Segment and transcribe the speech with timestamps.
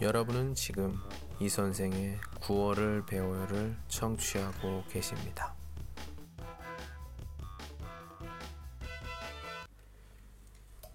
[0.00, 0.98] 여러분은 지금
[1.38, 5.54] 이 선생의 9월을 배워요를 청취하고 계십니다.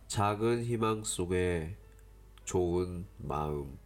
[0.07, 1.77] 작은 희망 속에
[2.43, 3.79] 좋은 마음.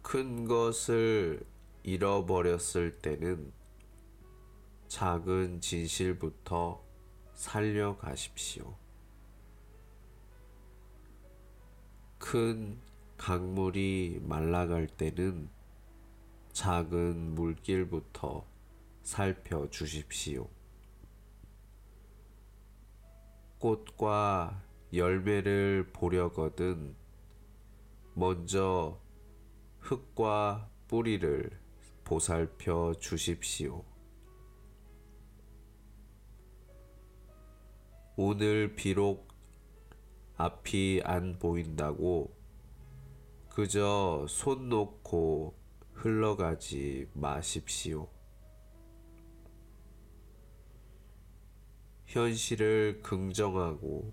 [0.00, 1.44] 큰 것을
[1.82, 3.52] 잃어버렸을 때는
[4.88, 6.82] 작은 진실부터
[7.34, 8.87] 살려가십시오.
[12.30, 12.78] 큰
[13.16, 15.48] 강물이 말라갈 때는
[16.52, 18.44] 작은 물길부터
[19.02, 20.46] 살펴 주십시오.
[23.58, 26.94] 꽃과 열매를 보려거든
[28.12, 29.00] 먼저
[29.78, 31.50] 흙과 뿌리를
[32.04, 33.82] 보살펴 주십시오.
[38.16, 39.27] 오늘 비록
[40.40, 42.32] 앞이 안 보인다고
[43.50, 45.52] 그저 손 놓고
[45.94, 48.08] 흘러가지 마십시오.
[52.06, 54.12] 현실을 긍정하고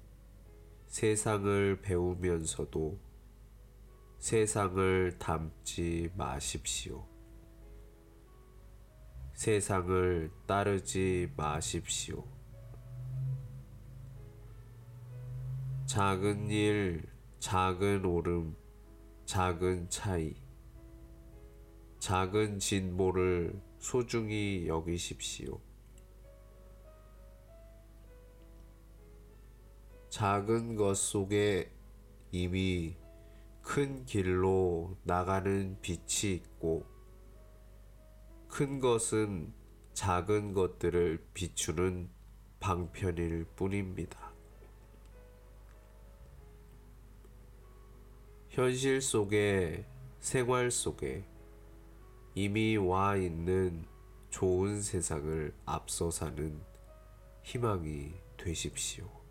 [0.88, 3.00] 세상을 배우면서도
[4.18, 7.08] 세상을 닮지 마십시오.
[9.36, 12.35] 세상을 따르지 마십시오.
[15.86, 17.08] 작은 일,
[17.40, 18.56] 작은 오름,
[19.26, 20.34] 작은 차이,
[22.00, 25.62] 작은 진보를 소중히 여기십시오.
[30.10, 31.72] 작은 것 속에
[32.32, 32.98] 이미
[33.62, 36.84] 큰 길로 나가는 빛이 있고,
[38.48, 39.54] 큰 것은
[39.94, 42.10] 작은 것들을 비추는
[42.60, 44.25] 방편일 뿐입니다.
[48.56, 49.84] 현실 속에,
[50.22, 51.26] 생활 속에
[52.36, 53.86] 이미 와 있는
[54.30, 56.58] 좋은 세상을 앞서 사는
[57.44, 59.25] 희망이 되십시오.